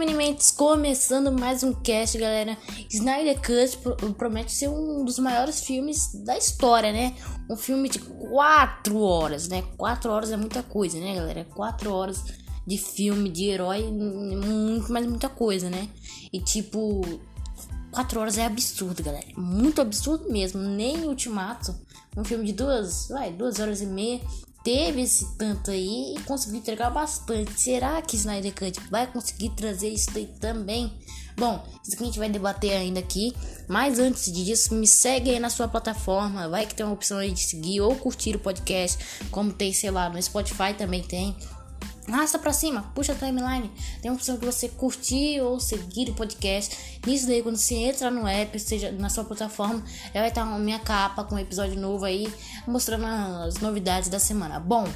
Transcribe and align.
Minimentos, 0.00 0.50
começando 0.50 1.30
mais 1.30 1.62
um 1.62 1.74
cast, 1.74 2.16
galera. 2.16 2.56
Snyder 2.90 3.36
Cut 3.36 4.14
promete 4.14 4.50
ser 4.50 4.68
um 4.68 5.04
dos 5.04 5.18
maiores 5.18 5.60
filmes 5.60 6.14
da 6.24 6.38
história, 6.38 6.90
né? 6.90 7.14
Um 7.50 7.54
filme 7.54 7.86
de 7.86 7.98
4 7.98 8.98
horas, 8.98 9.46
né? 9.48 9.62
4 9.76 10.10
horas 10.10 10.30
é 10.30 10.38
muita 10.38 10.62
coisa, 10.62 10.98
né, 10.98 11.14
galera? 11.16 11.44
4 11.54 11.92
horas 11.92 12.24
de 12.66 12.78
filme 12.78 13.28
de 13.28 13.50
herói, 13.50 13.92
muito 13.92 14.90
mais 14.90 15.04
muita 15.04 15.28
coisa, 15.28 15.68
né? 15.68 15.86
E 16.32 16.40
tipo, 16.40 17.02
4 17.92 18.20
horas 18.20 18.38
é 18.38 18.46
absurdo, 18.46 19.02
galera. 19.02 19.26
Muito 19.36 19.82
absurdo 19.82 20.32
mesmo. 20.32 20.62
Nem 20.62 21.04
Ultimato, 21.04 21.78
um 22.16 22.24
filme 22.24 22.46
de 22.46 22.54
duas, 22.54 23.08
vai, 23.08 23.30
duas 23.30 23.60
horas 23.60 23.82
e 23.82 23.86
meia, 23.86 24.22
teve 24.62 25.02
esse 25.02 25.36
tanto 25.36 25.70
aí 25.70 26.14
e 26.16 26.20
conseguiu 26.22 26.58
entregar 26.58 26.90
bastante. 26.90 27.60
Será 27.60 28.00
que 28.02 28.16
Snyder 28.16 28.54
Cut 28.54 28.80
vai 28.90 29.06
conseguir 29.06 29.50
trazer 29.50 29.88
isso 29.88 30.10
aí 30.14 30.26
também? 30.40 30.92
Bom, 31.36 31.64
isso 31.82 31.96
que 31.96 32.02
a 32.02 32.06
gente 32.06 32.18
vai 32.18 32.28
debater 32.28 32.72
ainda 32.72 33.00
aqui. 33.00 33.34
Mas 33.66 33.98
antes 33.98 34.30
disso, 34.30 34.74
me 34.74 34.86
segue 34.86 35.30
aí 35.30 35.40
na 35.40 35.48
sua 35.48 35.68
plataforma. 35.68 36.48
Vai 36.48 36.66
que 36.66 36.74
tem 36.74 36.84
uma 36.84 36.92
opção 36.92 37.18
aí 37.18 37.30
de 37.30 37.40
seguir 37.40 37.80
ou 37.80 37.94
curtir 37.96 38.36
o 38.36 38.38
podcast. 38.38 39.26
Como 39.30 39.52
tem, 39.52 39.72
sei 39.72 39.90
lá, 39.90 40.08
no 40.08 40.22
Spotify 40.22 40.74
também 40.76 41.02
tem. 41.02 41.34
Arrasta 42.12 42.38
pra 42.38 42.52
cima, 42.52 42.82
puxa 42.94 43.12
a 43.12 43.14
timeline. 43.14 43.70
Tem 44.02 44.10
a 44.10 44.14
opção 44.14 44.36
de 44.36 44.44
você 44.44 44.68
curtir 44.68 45.40
ou 45.40 45.60
seguir 45.60 46.10
o 46.10 46.14
podcast. 46.14 47.00
Nisso 47.06 47.26
daí, 47.26 47.42
quando 47.42 47.56
você 47.56 47.74
entra 47.74 48.10
no 48.10 48.26
app, 48.26 48.58
seja 48.58 48.90
na 48.90 49.08
sua 49.08 49.24
plataforma, 49.24 49.82
já 50.12 50.20
vai 50.20 50.28
estar 50.28 50.42
a 50.42 50.58
minha 50.58 50.80
capa 50.80 51.22
com 51.24 51.36
um 51.36 51.38
episódio 51.38 51.78
novo 51.78 52.04
aí, 52.04 52.32
mostrando 52.66 53.06
as 53.06 53.58
novidades 53.58 54.08
da 54.08 54.18
semana. 54.18 54.58
Bom, 54.58 54.88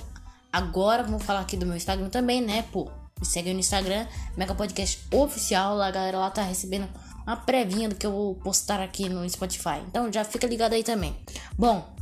agora 0.53 1.03
vamos 1.05 1.23
falar 1.23 1.41
aqui 1.41 1.57
do 1.57 1.65
meu 1.65 1.77
Instagram 1.77 2.09
também, 2.09 2.41
né? 2.41 2.63
Pô, 2.73 2.91
me 3.21 3.27
segue 3.27 3.53
no 3.53 3.61
Instagram, 3.61 4.07
Mega 4.37 4.55
Podcast 4.55 5.07
Oficial. 5.13 5.77
Lá, 5.77 5.87
a 5.87 5.91
galera 5.93 6.19
lá 6.19 6.31
tá 6.31 6.43
recebendo 6.43 6.89
uma 7.25 7.37
prévinha 7.37 7.89
do 7.89 7.95
que 7.95 8.07
eu 8.07 8.13
vou 8.13 8.35
postar 8.35 8.81
aqui 8.81 9.09
no 9.09 9.29
Spotify. 9.31 9.81
Então 9.87 10.13
já 10.13 10.25
fica 10.25 10.47
ligado 10.47 10.73
aí 10.73 10.83
também. 10.83 11.17
Bom, 11.57 11.95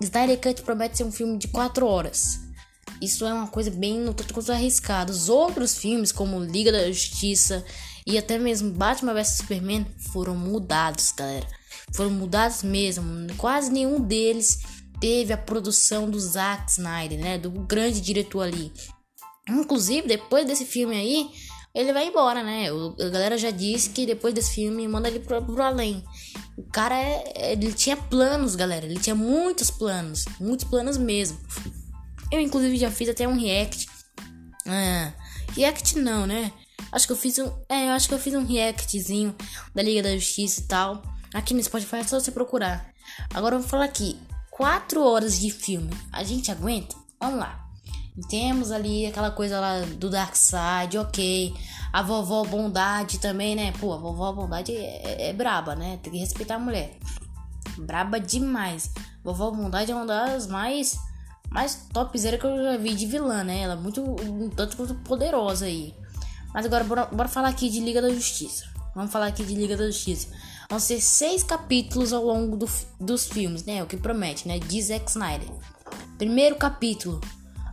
Snyder 0.00 0.40
Cut 0.40 0.62
promete 0.62 0.98
ser 0.98 1.04
um 1.04 1.12
filme 1.12 1.36
de 1.36 1.48
4 1.48 1.86
horas. 1.86 2.45
Isso 3.00 3.26
é 3.26 3.32
uma 3.32 3.46
coisa 3.46 3.70
bem 3.70 4.00
no 4.00 4.14
tanto 4.14 4.32
quanto 4.32 4.52
arriscada. 4.52 5.12
Os 5.12 5.28
outros 5.28 5.76
filmes, 5.76 6.12
como 6.12 6.42
Liga 6.42 6.72
da 6.72 6.86
Justiça 6.90 7.64
e 8.06 8.16
até 8.16 8.38
mesmo 8.38 8.70
Batman 8.72 9.14
vs 9.14 9.38
Superman, 9.38 9.86
foram 10.12 10.36
mudados, 10.36 11.12
galera. 11.12 11.46
Foram 11.94 12.10
mudados 12.10 12.62
mesmo. 12.62 13.04
Quase 13.36 13.70
nenhum 13.70 14.00
deles 14.00 14.60
teve 15.00 15.32
a 15.32 15.38
produção 15.38 16.08
do 16.08 16.18
Zack 16.18 16.70
Snyder, 16.70 17.18
né? 17.18 17.38
Do 17.38 17.50
grande 17.50 18.00
diretor 18.00 18.42
ali. 18.42 18.72
Inclusive, 19.48 20.08
depois 20.08 20.46
desse 20.46 20.64
filme 20.64 20.96
aí, 20.96 21.30
ele 21.74 21.92
vai 21.92 22.06
embora, 22.06 22.42
né? 22.42 22.68
a 22.70 23.08
galera 23.10 23.36
já 23.36 23.50
disse 23.50 23.90
que 23.90 24.06
depois 24.06 24.32
desse 24.32 24.54
filme 24.54 24.88
manda 24.88 25.08
ele 25.08 25.20
pro, 25.20 25.42
pro 25.42 25.62
além. 25.62 26.02
O 26.56 26.62
cara, 26.62 26.98
é, 26.98 27.52
ele 27.52 27.70
tinha 27.72 27.96
planos, 27.96 28.56
galera. 28.56 28.86
Ele 28.86 28.98
tinha 28.98 29.14
muitos 29.14 29.70
planos. 29.70 30.24
Muitos 30.40 30.64
planos 30.64 30.96
mesmo. 30.96 31.38
Eu, 32.30 32.40
inclusive, 32.40 32.76
já 32.76 32.90
fiz 32.90 33.08
até 33.08 33.26
um 33.26 33.38
react. 33.38 33.88
Ah, 34.66 35.12
react 35.54 35.98
não, 35.98 36.26
né? 36.26 36.52
Acho 36.92 37.06
que 37.06 37.12
eu 37.12 37.16
fiz 37.16 37.38
um. 37.38 37.50
É, 37.68 37.88
eu 37.88 37.92
acho 37.92 38.08
que 38.08 38.14
eu 38.14 38.18
fiz 38.18 38.34
um 38.34 38.44
reactzinho 38.44 39.34
da 39.74 39.82
Liga 39.82 40.02
da 40.02 40.14
Justiça 40.16 40.60
e 40.60 40.64
tal. 40.64 41.02
Aqui 41.34 41.54
no 41.54 41.62
Spotify 41.62 41.96
é 41.96 42.04
só 42.04 42.18
você 42.18 42.30
procurar. 42.30 42.88
Agora 43.34 43.56
eu 43.56 43.60
vou 43.60 43.68
falar 43.68 43.84
aqui. 43.84 44.18
4 44.50 45.02
horas 45.02 45.38
de 45.38 45.50
filme. 45.50 45.90
A 46.10 46.24
gente 46.24 46.50
aguenta? 46.50 46.96
Vamos 47.20 47.40
lá. 47.40 47.66
Temos 48.30 48.72
ali 48.72 49.04
aquela 49.04 49.30
coisa 49.30 49.60
lá 49.60 49.80
do 49.80 50.08
Dark 50.08 50.34
Side, 50.34 50.96
ok. 50.96 51.54
A 51.92 52.02
vovó 52.02 52.42
Bondade 52.44 53.18
também, 53.18 53.54
né? 53.54 53.72
Pô, 53.78 53.92
a 53.92 53.98
vovó 53.98 54.32
Bondade 54.32 54.74
é, 54.74 55.02
é, 55.04 55.28
é 55.28 55.32
braba, 55.34 55.74
né? 55.74 55.98
Tem 56.02 56.10
que 56.10 56.18
respeitar 56.18 56.54
a 56.54 56.58
mulher. 56.58 56.96
Braba 57.76 58.18
demais. 58.18 58.90
Vovó 59.22 59.50
Bondade 59.50 59.92
é 59.92 59.94
uma 59.94 60.06
das 60.06 60.46
mais 60.46 60.98
mais 61.56 61.88
topzera 61.90 62.36
que 62.36 62.44
eu 62.44 62.62
já 62.62 62.76
vi 62.76 62.94
de 62.94 63.06
vilã, 63.06 63.42
né? 63.42 63.62
Ela 63.62 63.72
é 63.72 63.76
muito, 63.76 64.02
um 64.02 64.50
tanto 64.50 64.76
quanto 64.76 64.94
poderosa 64.96 65.64
aí. 65.64 65.94
Mas 66.52 66.66
agora, 66.66 66.84
bora, 66.84 67.06
bora 67.06 67.28
falar 67.30 67.48
aqui 67.48 67.70
de 67.70 67.80
Liga 67.80 68.02
da 68.02 68.10
Justiça. 68.10 68.66
Vamos 68.94 69.10
falar 69.10 69.28
aqui 69.28 69.42
de 69.42 69.54
Liga 69.54 69.74
da 69.74 69.86
Justiça. 69.86 70.28
Vão 70.68 70.78
ser 70.78 71.00
seis 71.00 71.42
capítulos 71.42 72.12
ao 72.12 72.22
longo 72.22 72.58
do, 72.58 72.68
dos 73.00 73.26
filmes, 73.26 73.64
né? 73.64 73.82
O 73.82 73.86
que 73.86 73.96
promete, 73.96 74.46
né? 74.46 74.58
De 74.58 74.82
Zack 74.82 75.08
Snyder. 75.08 75.48
Primeiro 76.18 76.56
capítulo. 76.56 77.22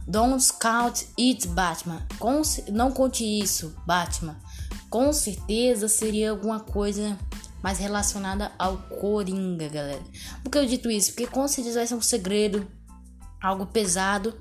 Don't 0.08 0.42
count 0.62 1.06
it, 1.20 1.46
Batman. 1.50 2.08
Com, 2.18 2.42
não 2.72 2.90
conte 2.90 3.26
isso, 3.26 3.76
Batman. 3.86 4.38
Com 4.90 5.12
certeza 5.12 5.90
seria 5.90 6.32
alguma 6.32 6.62
coisa 6.62 7.20
mais 7.62 7.80
relacionada 7.80 8.50
ao 8.58 8.78
Coringa, 8.78 9.68
galera. 9.68 10.04
Por 10.42 10.50
que 10.50 10.58
eu 10.58 10.66
dito 10.66 10.90
isso? 10.90 11.12
Porque 11.12 11.28
com 11.28 11.46
certeza 11.50 11.80
vai 11.80 11.88
ser 11.88 11.96
um 11.96 12.02
segredo 12.02 12.66
algo 13.44 13.66
pesado. 13.66 14.34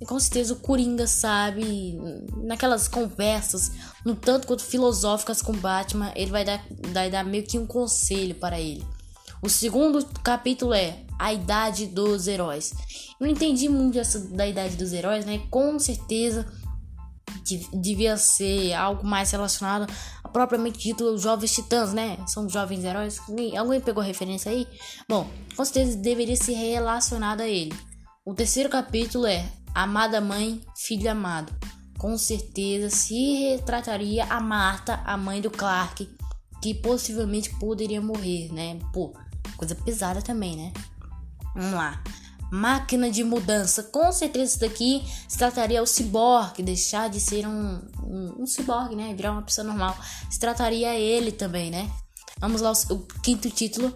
E 0.00 0.06
com 0.06 0.20
certeza 0.20 0.52
o 0.52 0.56
Coringa 0.56 1.06
sabe, 1.06 1.98
naquelas 2.36 2.86
conversas, 2.86 3.72
no 4.04 4.14
tanto 4.14 4.46
quanto 4.46 4.62
filosóficas 4.62 5.42
com 5.42 5.52
Batman, 5.52 6.12
ele 6.14 6.30
vai 6.30 6.44
dar, 6.44 6.64
vai 6.92 7.10
dar 7.10 7.24
meio 7.24 7.44
que 7.44 7.58
um 7.58 7.66
conselho 7.66 8.34
para 8.34 8.60
ele. 8.60 8.86
O 9.42 9.48
segundo 9.48 10.04
capítulo 10.22 10.74
é 10.74 11.04
A 11.18 11.32
Idade 11.32 11.86
dos 11.86 12.28
Heróis. 12.28 12.72
Eu 13.18 13.26
não 13.26 13.28
entendi 13.28 13.68
muito 13.68 13.98
essa 13.98 14.18
da 14.18 14.46
Idade 14.46 14.76
dos 14.76 14.92
Heróis, 14.92 15.24
né? 15.24 15.42
Com 15.50 15.78
certeza 15.78 16.46
devia 17.72 18.16
ser 18.16 18.74
algo 18.74 19.06
mais 19.06 19.30
relacionado 19.30 19.90
a 20.22 20.28
propriamente 20.28 20.78
dito 20.78 21.16
jovens 21.18 21.52
titãs, 21.52 21.92
né? 21.92 22.18
São 22.26 22.48
jovens 22.48 22.84
heróis. 22.84 23.18
Alguém 23.58 23.80
pegou 23.80 24.02
referência 24.02 24.52
aí? 24.52 24.66
Bom, 25.08 25.28
com 25.56 25.64
certeza 25.64 25.96
deveria 25.96 26.36
ser 26.36 26.54
relacionado 26.54 27.40
a 27.40 27.48
ele. 27.48 27.74
O 28.30 28.32
terceiro 28.32 28.68
capítulo 28.68 29.26
é 29.26 29.44
Amada 29.74 30.20
Mãe, 30.20 30.64
Filho 30.76 31.10
Amado. 31.10 31.52
Com 31.98 32.16
certeza 32.16 32.88
se 32.88 33.34
retrataria 33.40 34.24
a 34.26 34.38
Marta, 34.38 35.02
a 35.04 35.16
mãe 35.16 35.40
do 35.40 35.50
Clark, 35.50 36.08
que 36.62 36.72
possivelmente 36.72 37.50
poderia 37.58 38.00
morrer, 38.00 38.48
né? 38.52 38.78
Pô, 38.92 39.12
coisa 39.56 39.74
pesada 39.74 40.22
também, 40.22 40.54
né? 40.54 40.72
Vamos 41.56 41.72
lá. 41.72 42.00
Máquina 42.52 43.10
de 43.10 43.24
mudança. 43.24 43.82
Com 43.82 44.12
certeza 44.12 44.52
isso 44.52 44.60
daqui 44.60 45.02
se 45.26 45.36
trataria 45.36 45.82
o 45.82 45.86
ciborgue, 45.86 46.62
deixar 46.62 47.10
de 47.10 47.18
ser 47.18 47.48
um, 47.48 47.82
um, 48.00 48.42
um 48.42 48.46
ciborgue, 48.46 48.94
né? 48.94 49.12
Virar 49.12 49.32
uma 49.32 49.42
pessoa 49.42 49.66
normal. 49.66 49.98
Se 50.30 50.38
trataria 50.38 50.94
ele 50.94 51.32
também, 51.32 51.68
né? 51.68 51.90
Vamos 52.38 52.60
lá, 52.60 52.70
o, 52.70 52.94
o 52.94 52.98
quinto 53.24 53.50
título. 53.50 53.92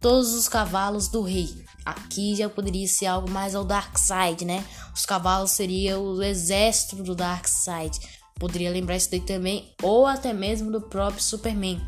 Todos 0.00 0.34
os 0.34 0.48
cavalos 0.48 1.08
do 1.08 1.22
rei. 1.22 1.64
Aqui 1.84 2.34
já 2.34 2.48
poderia 2.48 2.86
ser 2.88 3.06
algo 3.06 3.30
mais 3.30 3.54
ao 3.54 3.64
Dark 3.64 3.96
Side, 3.96 4.44
né? 4.44 4.64
Os 4.94 5.06
cavalos 5.06 5.52
seriam 5.52 6.02
o 6.02 6.22
exército 6.22 6.96
do 6.96 7.14
Dark 7.14 7.46
Side. 7.46 8.00
Poderia 8.38 8.70
lembrar 8.70 8.96
isso 8.96 9.10
daí 9.10 9.20
também, 9.20 9.72
ou 9.82 10.06
até 10.06 10.32
mesmo 10.32 10.70
do 10.70 10.80
próprio 10.80 11.22
Superman. 11.22 11.80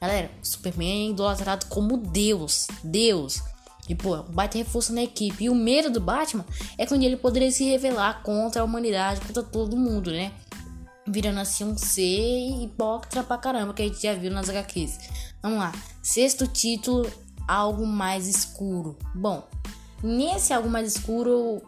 Galera, 0.00 0.30
o 0.42 0.46
Superman 0.46 1.06
é 1.06 1.10
idolatrado 1.10 1.66
como 1.66 1.96
Deus. 1.96 2.66
Deus. 2.82 3.40
E, 3.88 3.94
pô, 3.94 4.22
baita 4.22 4.58
reforço 4.58 4.92
na 4.92 5.02
equipe. 5.02 5.44
E 5.44 5.50
o 5.50 5.54
medo 5.54 5.90
do 5.90 6.00
Batman 6.00 6.44
é 6.76 6.84
quando 6.84 7.02
ele 7.02 7.16
poderia 7.16 7.50
se 7.50 7.64
revelar 7.64 8.22
contra 8.22 8.62
a 8.62 8.64
humanidade, 8.64 9.20
contra 9.20 9.42
todo 9.42 9.76
mundo, 9.76 10.10
né? 10.10 10.32
Virando 11.06 11.40
assim 11.40 11.64
um 11.64 11.76
ser 11.76 12.62
hipócrita 12.62 13.22
pra 13.22 13.38
caramba, 13.38 13.72
que 13.72 13.82
a 13.82 13.86
gente 13.86 14.02
já 14.02 14.14
viu 14.14 14.30
nas 14.30 14.48
HQs. 14.48 14.98
Vamos 15.42 15.58
lá. 15.58 15.72
Sexto 16.02 16.46
título 16.46 17.10
algo 17.46 17.86
mais 17.86 18.26
escuro. 18.26 18.98
Bom, 19.14 19.46
nesse 20.02 20.52
algo 20.52 20.68
mais 20.68 20.94
escuro, 20.94 21.62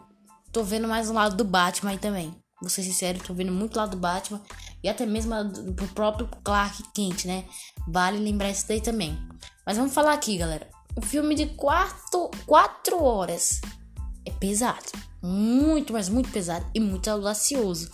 tô 0.51 0.63
vendo 0.63 0.87
mais 0.87 1.09
um 1.09 1.13
lado 1.13 1.35
do 1.35 1.43
Batman 1.43 1.91
aí 1.91 1.97
também. 1.97 2.35
Vou 2.59 2.69
ser 2.69 2.83
sincero, 2.83 3.23
tô 3.23 3.33
vendo 3.33 3.51
muito 3.51 3.77
lado 3.77 3.91
do 3.91 3.97
Batman 3.97 4.41
e 4.83 4.89
até 4.89 5.05
mesmo 5.05 5.43
do 5.43 5.87
próprio 5.89 6.27
Clark 6.43 6.83
Kent, 6.93 7.25
né? 7.25 7.45
Vale 7.87 8.17
lembrar 8.17 8.49
isso 8.49 8.67
daí 8.67 8.81
também. 8.81 9.17
Mas 9.65 9.77
vamos 9.77 9.93
falar 9.93 10.13
aqui, 10.13 10.37
galera. 10.37 10.67
Um 10.97 11.01
filme 11.01 11.35
de 11.35 11.45
4 11.47 12.31
quatro 12.45 13.03
horas 13.03 13.61
é 14.25 14.31
pesado. 14.31 14.91
Muito, 15.21 15.93
mas 15.93 16.09
muito 16.09 16.31
pesado 16.31 16.65
e 16.73 16.79
muito 16.79 17.07
audacioso. 17.09 17.91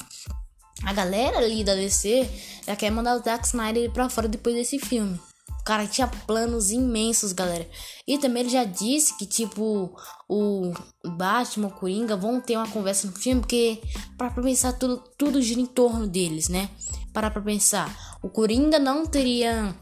A 0.85 0.93
galera 0.93 1.37
ali 1.37 1.63
da 1.63 1.75
DC 1.75 2.29
já 2.65 2.75
quer 2.75 2.91
mandar 2.91 3.15
o 3.15 3.23
Zack 3.23 3.45
Snyder 3.45 3.91
pra 3.91 4.09
fora 4.09 4.27
depois 4.27 4.55
desse 4.55 4.79
filme. 4.79 5.19
O 5.63 5.65
cara 5.65 5.87
tinha 5.87 6.09
planos 6.27 6.71
imensos, 6.71 7.31
galera. 7.31 7.65
E 8.05 8.17
também 8.17 8.43
ele 8.43 8.49
já 8.49 8.65
disse 8.65 9.17
que, 9.17 9.25
tipo, 9.25 9.97
o 10.27 10.73
Batman, 11.05 11.67
o 11.67 11.71
Coringa 11.71 12.17
vão 12.17 12.41
ter 12.41 12.57
uma 12.57 12.67
conversa 12.67 13.07
no 13.07 13.13
filme, 13.13 13.39
porque, 13.39 13.81
para 14.17 14.29
pensar, 14.29 14.73
tudo, 14.73 15.01
tudo 15.17 15.41
gira 15.41 15.61
em 15.61 15.65
torno 15.65 16.05
deles, 16.05 16.49
né? 16.49 16.69
Para 17.13 17.31
pra 17.31 17.41
pensar, 17.41 18.17
o 18.21 18.27
Coringa 18.27 18.77
não 18.77 19.05
teria 19.05 19.73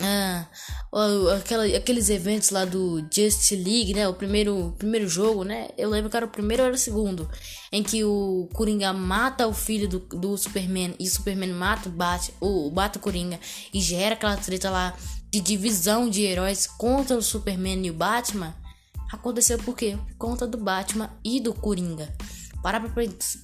ah, 0.00 0.46
aquela, 1.36 1.64
aqueles 1.64 2.08
eventos 2.08 2.50
lá 2.50 2.64
do 2.64 3.04
Just 3.12 3.50
League, 3.52 3.94
né? 3.94 4.08
O 4.08 4.14
primeiro, 4.14 4.74
primeiro 4.78 5.08
jogo, 5.08 5.44
né? 5.44 5.68
Eu 5.76 5.90
lembro 5.90 6.10
que 6.10 6.16
era 6.16 6.26
o 6.26 6.30
primeiro 6.30 6.62
ou 6.62 6.66
era 6.66 6.74
o 6.74 6.78
segundo. 6.78 7.28
Em 7.72 7.82
que 7.82 8.04
o 8.04 8.48
Coringa 8.52 8.92
mata 8.92 9.46
o 9.46 9.52
filho 9.52 9.88
do, 9.88 9.98
do 9.98 10.36
Superman 10.36 10.94
e 10.98 11.06
o 11.06 11.10
Superman 11.10 11.52
mata 11.52 11.88
o 11.88 11.92
Bat, 11.92 12.32
o, 12.40 12.70
bate 12.70 12.98
o 12.98 13.00
Coringa 13.00 13.38
e 13.72 13.80
gera 13.80 14.14
aquela 14.14 14.36
treta 14.36 14.70
lá 14.70 14.96
de 15.30 15.40
divisão 15.40 16.08
de 16.08 16.22
heróis 16.22 16.66
contra 16.66 17.16
o 17.16 17.22
Superman 17.22 17.84
e 17.86 17.90
o 17.90 17.94
Batman. 17.94 18.54
Aconteceu 19.12 19.58
por 19.58 19.76
quê? 19.76 19.98
Por 20.08 20.16
conta 20.16 20.46
do 20.46 20.58
Batman 20.58 21.10
e 21.24 21.40
do 21.40 21.54
Coringa. 21.54 22.14
Para 22.62 22.80
pra 22.80 22.90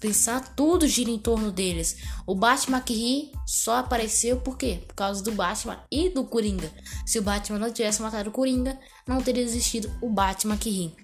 pensar, 0.00 0.55
tudo 0.55 0.88
gira 0.88 1.11
em 1.11 1.19
torno 1.19 1.52
deles. 1.52 1.96
O 2.26 2.34
Batman 2.34 2.81
que 2.81 2.94
ri 2.94 3.32
só 3.46 3.78
apareceu 3.78 4.38
por 4.38 4.58
quê? 4.58 4.81
Por 4.87 4.94
causa 4.94 5.22
do 5.22 5.32
Batman 5.32 5.78
e 5.90 6.08
do 6.08 6.25
Coringa. 6.25 6.70
Se 7.06 7.19
o 7.19 7.22
Batman 7.22 7.58
não 7.58 7.72
tivesse 7.72 8.02
matado 8.02 8.31
o 8.31 8.32
Coringa, 8.32 8.78
não 9.06 9.22
teria 9.22 9.43
existido 9.43 9.90
o 10.00 10.08
Batman 10.08 10.56
que 10.56 10.70
ri. 10.70 10.96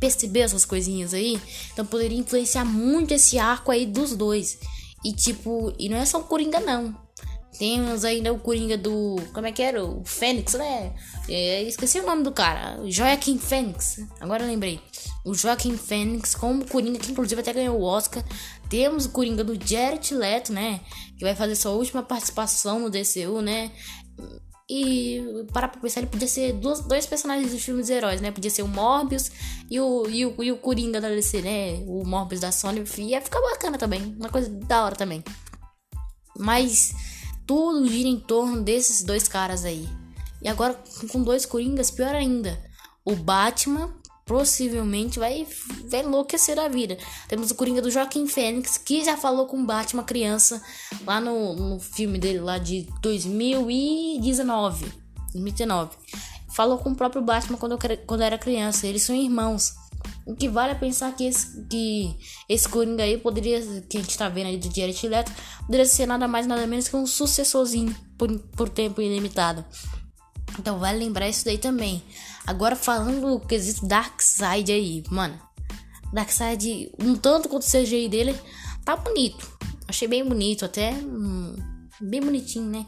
Percebeu 0.00 0.44
essas 0.44 0.64
coisinhas 0.64 1.14
aí? 1.14 1.40
Então 1.72 1.86
poderia 1.86 2.18
influenciar 2.18 2.64
muito 2.64 3.14
esse 3.14 3.38
arco 3.38 3.70
aí 3.70 3.86
dos 3.86 4.16
dois. 4.16 4.58
E 5.04 5.12
tipo, 5.12 5.72
e 5.78 5.88
não 5.88 5.96
é 5.96 6.04
só 6.04 6.18
o 6.18 6.24
Coringa 6.24 6.60
não. 6.60 6.96
Temos 7.58 8.04
ainda 8.04 8.32
o 8.32 8.38
Coringa 8.38 8.78
do. 8.78 9.16
Como 9.32 9.46
é 9.46 9.52
que 9.52 9.62
era? 9.62 9.84
O 9.84 10.04
Fênix, 10.04 10.54
né? 10.54 10.94
É, 11.28 11.62
esqueci 11.62 11.98
o 11.98 12.06
nome 12.06 12.22
do 12.22 12.30
cara. 12.30 12.78
Joaquim 12.86 13.36
Fênix. 13.36 14.00
Agora 14.20 14.44
lembrei. 14.44 14.80
O 15.24 15.34
Joaquim 15.34 15.76
Fênix 15.76 16.34
como 16.34 16.66
Coringa, 16.66 16.98
que 16.98 17.10
inclusive 17.10 17.40
até 17.40 17.52
ganhou 17.52 17.78
o 17.78 17.82
Oscar. 17.82 18.24
Temos 18.68 19.06
o 19.06 19.10
Coringa 19.10 19.44
do 19.44 19.54
Jared 19.54 20.14
Leto, 20.14 20.52
né? 20.52 20.80
Que 21.16 21.24
vai 21.24 21.34
fazer 21.34 21.56
sua 21.56 21.72
última 21.72 22.02
participação 22.02 22.80
no 22.80 22.90
DCU, 22.90 23.42
né? 23.42 23.70
E 24.70 25.46
para 25.50 25.66
pra 25.66 25.80
pensar, 25.80 26.00
ele 26.00 26.10
podia 26.10 26.28
ser 26.28 26.52
dois, 26.52 26.80
dois 26.80 27.06
personagens 27.06 27.52
dos 27.52 27.62
filmes 27.62 27.88
heróis, 27.88 28.20
né? 28.20 28.30
Podia 28.30 28.50
ser 28.50 28.62
o 28.62 28.68
Morbius 28.68 29.30
e 29.70 29.80
o, 29.80 30.06
e 30.08 30.26
o, 30.26 30.42
e 30.42 30.52
o 30.52 30.58
Coringa 30.58 31.00
da 31.00 31.08
DC, 31.08 31.40
né? 31.40 31.82
O 31.86 32.04
Morbius 32.04 32.42
da 32.42 32.52
Sony. 32.52 32.84
Ia 32.98 33.22
ficar 33.22 33.40
bacana 33.40 33.78
também. 33.78 34.14
Uma 34.18 34.28
coisa 34.28 34.50
da 34.50 34.84
hora 34.84 34.94
também. 34.94 35.24
Mas 36.36 36.94
tudo 37.46 37.88
gira 37.88 38.08
em 38.08 38.20
torno 38.20 38.62
desses 38.62 39.02
dois 39.02 39.26
caras 39.26 39.64
aí. 39.64 39.88
E 40.42 40.48
agora 40.48 40.78
com 41.10 41.22
dois 41.22 41.46
Coringas, 41.46 41.90
pior 41.90 42.14
ainda. 42.14 42.62
O 43.06 43.16
Batman 43.16 43.90
possivelmente 44.28 45.18
vai, 45.18 45.46
vai 45.86 46.00
enlouquecer 46.00 46.58
a 46.58 46.68
vida. 46.68 46.98
Temos 47.26 47.50
o 47.50 47.54
Coringa 47.54 47.80
do 47.80 47.90
Joaquim 47.90 48.26
Fênix, 48.28 48.76
que 48.76 49.02
já 49.02 49.16
falou 49.16 49.46
com 49.46 49.64
Batman 49.64 50.04
criança 50.04 50.62
lá 51.04 51.18
no, 51.18 51.54
no 51.54 51.80
filme 51.80 52.18
dele 52.18 52.40
lá 52.40 52.58
de 52.58 52.86
2019. 53.00 54.84
2019. 55.32 55.96
Falou 56.50 56.78
com 56.78 56.90
o 56.90 56.94
próprio 56.94 57.22
Batman 57.22 57.56
quando, 57.56 57.72
eu, 57.72 57.78
quando 58.06 58.20
era 58.20 58.36
criança. 58.36 58.86
Eles 58.86 59.02
são 59.02 59.16
irmãos. 59.16 59.74
O 60.26 60.36
que 60.36 60.48
vale 60.48 60.72
é 60.72 60.74
pensar 60.74 61.16
que 61.16 61.24
esse, 61.24 61.64
que 61.66 62.14
esse 62.48 62.68
Coringa 62.68 63.02
aí 63.02 63.16
poderia, 63.16 63.60
que 63.88 63.96
a 63.96 64.00
gente 64.00 64.16
tá 64.18 64.28
vendo 64.28 64.48
aí 64.48 64.58
do 64.58 64.74
Jared 64.74 65.08
Leto, 65.08 65.32
poderia 65.64 65.86
ser 65.86 66.06
nada 66.06 66.28
mais 66.28 66.46
nada 66.46 66.66
menos 66.66 66.86
que 66.86 66.96
um 66.96 67.06
sucessorzinho 67.06 67.96
por, 68.18 68.38
por 68.38 68.68
tempo 68.68 69.00
ilimitado. 69.00 69.64
Então 70.58 70.78
vale 70.78 70.98
lembrar 70.98 71.28
isso 71.28 71.44
daí 71.44 71.58
também. 71.58 72.02
Agora 72.46 72.74
falando 72.74 73.20
do 73.20 73.40
quesito 73.40 73.86
Darkseid 73.86 74.72
aí, 74.72 75.02
mano. 75.10 75.38
Darkseid, 76.12 76.90
um 76.98 77.14
tanto 77.14 77.48
quanto 77.48 77.62
o 77.62 77.70
CGI 77.70 78.08
dele, 78.08 78.34
tá 78.84 78.96
bonito. 78.96 79.46
Achei 79.86 80.08
bem 80.08 80.24
bonito, 80.24 80.64
até 80.64 80.92
hum, 80.92 81.56
bem 82.00 82.20
bonitinho, 82.20 82.66
né? 82.66 82.86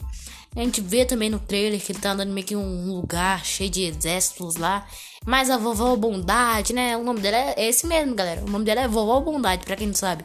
A 0.56 0.60
gente 0.60 0.80
vê 0.80 1.04
também 1.04 1.30
no 1.30 1.38
trailer 1.38 1.80
que 1.80 1.92
ele 1.92 2.00
tá 2.00 2.10
andando 2.10 2.32
meio 2.32 2.46
que 2.46 2.56
um 2.56 2.92
lugar 2.92 3.44
cheio 3.44 3.70
de 3.70 3.82
exércitos 3.82 4.56
lá. 4.56 4.86
Mas 5.24 5.48
a 5.48 5.56
vovó 5.56 5.94
Bondade, 5.94 6.72
né? 6.72 6.96
O 6.96 7.04
nome 7.04 7.20
dela 7.20 7.36
é 7.36 7.68
esse 7.68 7.86
mesmo, 7.86 8.14
galera. 8.14 8.42
O 8.42 8.50
nome 8.50 8.64
dela 8.64 8.80
é 8.80 8.88
Vovó 8.88 9.20
Bondade, 9.20 9.64
pra 9.64 9.76
quem 9.76 9.86
não 9.86 9.94
sabe. 9.94 10.24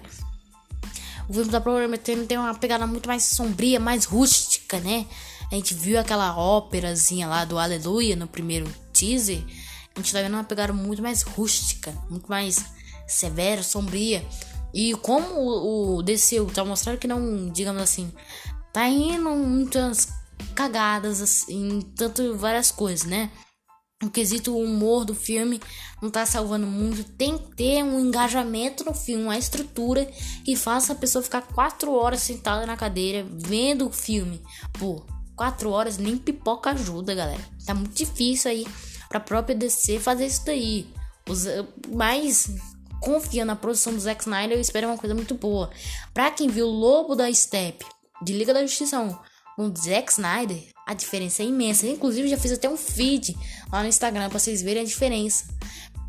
O 1.28 1.34
filme 1.34 1.52
tá 1.52 1.60
prometendo 1.60 2.26
tem 2.26 2.38
uma 2.38 2.56
pegada 2.56 2.88
muito 2.88 3.08
mais 3.08 3.24
sombria, 3.24 3.80
mais 3.80 4.06
rústica, 4.06 4.80
né? 4.80 5.06
A 5.52 5.56
gente 5.56 5.74
viu 5.74 6.00
aquela 6.00 6.38
óperazinha 6.38 7.28
lá 7.28 7.46
do 7.46 7.58
Aleluia 7.58 8.16
no 8.16 8.28
primeiro 8.28 8.72
teaser. 8.92 9.44
A 9.96 10.00
gente 10.00 10.12
tá 10.12 10.22
vendo 10.22 10.34
uma 10.34 10.44
pegada 10.44 10.74
muito 10.74 11.02
mais 11.02 11.22
rústica, 11.22 11.92
muito 12.10 12.28
mais 12.28 12.66
severa, 13.08 13.64
sombria. 13.64 14.26
E 14.74 14.94
como 14.96 15.28
o, 15.36 15.98
o 15.98 16.04
DCU 16.04 16.52
tá 16.54 16.66
mostrando 16.66 16.98
que 16.98 17.08
não, 17.08 17.50
digamos 17.50 17.82
assim, 17.82 18.12
tá 18.74 18.88
indo 18.88 19.30
muitas 19.30 20.10
cagadas 20.54 21.22
assim, 21.22 21.82
tanto 21.96 22.36
várias 22.36 22.72
coisas, 22.72 23.06
né? 23.06 23.32
o 24.04 24.10
quesito 24.10 24.58
humor 24.58 25.06
do 25.06 25.16
filme 25.16 25.62
não 26.02 26.10
tá 26.10 26.26
salvando 26.26 26.68
muito. 26.68 27.04
Tem 27.04 27.38
que 27.38 27.56
ter 27.56 27.84
um 27.84 28.00
engajamento 28.00 28.84
no 28.84 28.94
filme, 28.94 29.24
uma 29.24 29.38
estrutura 29.38 30.06
que 30.44 30.56
faça 30.56 30.94
a 30.94 30.96
pessoa 30.96 31.24
ficar 31.24 31.42
quatro 31.42 31.92
horas 31.94 32.22
sentada 32.22 32.66
na 32.66 32.78
cadeira 32.78 33.26
vendo 33.30 33.88
o 33.88 33.92
filme. 33.92 34.42
Pô, 34.78 35.06
quatro 35.36 35.70
horas 35.70 35.98
nem 35.98 36.18
pipoca 36.18 36.72
ajuda, 36.72 37.14
galera. 37.14 37.42
Tá 37.66 37.74
muito 37.74 37.94
difícil 37.94 38.52
aí 38.52 38.68
pra 39.10 39.20
própria 39.20 39.56
DC 39.56 40.00
fazer 40.00 40.26
isso 40.26 40.46
daí. 40.46 40.88
Os, 41.28 41.46
mas 41.90 42.50
confiando 43.00 43.48
na 43.48 43.56
produção 43.56 43.94
do 43.94 44.00
Zack 44.00 44.22
Snyder, 44.22 44.58
eu 44.58 44.62
espero 44.62 44.88
uma 44.88 44.98
coisa 44.98 45.14
muito 45.14 45.36
boa. 45.36 45.70
Pra 46.14 46.32
quem 46.32 46.50
viu 46.50 46.68
Lobo 46.68 47.16
da 47.16 47.32
Step 47.34 47.86
de 48.22 48.34
Liga 48.34 48.54
da 48.54 48.62
Justiça 48.62 49.00
1 49.00 49.16
com 49.56 49.68
o 49.68 49.76
Zack 49.76 50.12
Snyder, 50.12 50.62
a 50.86 50.94
diferença 50.94 51.42
é 51.42 51.46
imensa. 51.46 51.88
Inclusive, 51.88 52.28
já 52.28 52.38
fiz 52.38 52.52
até 52.52 52.70
um 52.70 52.78
feed 52.78 53.36
lá 53.72 53.82
no 53.82 53.88
Instagram 53.88 54.30
pra 54.30 54.40
vocês 54.40 54.62
verem 54.62 54.84
a 54.84 54.86
diferença. 54.86 55.46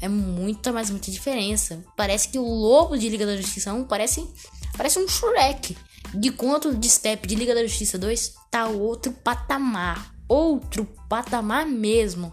É 0.00 0.08
muita, 0.08 0.72
mas 0.72 0.90
muita 0.90 1.10
diferença. 1.10 1.82
Parece 1.96 2.28
que 2.28 2.38
o 2.38 2.44
lobo 2.44 2.98
de 2.98 3.08
Liga 3.08 3.24
da 3.24 3.36
Justiça 3.36 3.72
1 3.72 3.84
parece, 3.84 4.28
parece 4.76 4.98
um 4.98 5.08
Shrek. 5.08 5.76
De 6.14 6.30
quanto 6.30 6.74
de 6.74 6.88
Step 6.88 7.26
de 7.26 7.34
Liga 7.34 7.54
da 7.54 7.62
Justiça 7.66 7.98
2 7.98 8.34
tá 8.50 8.66
outro 8.68 9.12
patamar. 9.12 10.14
Outro 10.28 10.84
patamar 11.08 11.66
mesmo. 11.66 12.32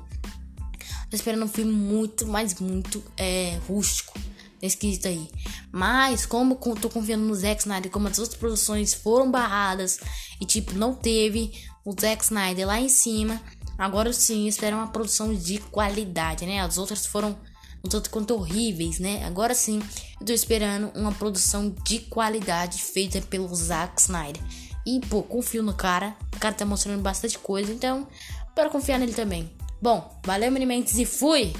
Tô 1.10 1.16
esperando 1.16 1.46
um 1.46 1.50
filme 1.50 1.72
muito, 1.72 2.26
mas 2.28 2.60
muito 2.60 3.04
é, 3.18 3.60
rústico 3.68 4.20
escrito 4.66 5.08
aí. 5.08 5.30
Mas, 5.72 6.26
como 6.26 6.56
tô 6.76 6.90
confiando 6.90 7.26
no 7.26 7.36
Zack 7.36 7.62
Snyder, 7.62 7.92
como 7.92 8.08
as 8.08 8.18
outras 8.18 8.38
produções 8.38 8.94
foram 8.94 9.30
barradas 9.30 10.00
e, 10.40 10.46
tipo, 10.46 10.74
não 10.74 10.96
teve 10.96 11.52
o 11.86 11.92
Zack 11.92 12.24
Snyder 12.24 12.66
lá 12.66 12.80
em 12.80 12.90
cima, 12.90 13.42
agora 13.78 14.14
sim 14.14 14.48
espero 14.48 14.78
uma 14.78 14.88
produção 14.88 15.34
de 15.34 15.60
qualidade, 15.60 16.46
né? 16.46 16.62
As 16.62 16.78
outras 16.78 17.06
foram 17.06 17.38
um 17.84 17.90
tanto 17.90 18.10
quanto 18.10 18.34
horríveis, 18.34 19.00
né? 19.00 19.26
Agora 19.26 19.54
sim, 19.54 19.82
tô 20.24 20.34
esperando 20.34 20.92
uma 20.96 21.12
produção 21.12 21.70
de 21.86 22.00
qualidade 22.00 22.82
feita 22.82 23.22
pelo 23.22 23.54
Zack 23.54 24.02
Snyder. 24.02 24.42
E, 24.86 25.00
pô, 25.08 25.24
confio 25.24 25.64
no 25.64 25.74
cara. 25.74 26.16
O 26.36 26.40
cara 26.40 26.54
tá 26.54 26.66
mostrando 26.66 27.02
bastante 27.02 27.38
coisa, 27.40 27.72
então, 27.72 28.08
para 28.54 28.70
confiar 28.70 29.00
nele 29.00 29.14
também. 29.14 29.52
Bom, 29.82 30.22
valeu, 30.26 30.52
Minimentes, 30.52 30.98
e 30.98 31.06
fui! 31.06 31.54